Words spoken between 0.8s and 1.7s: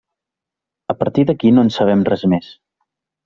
A partir d’aquí no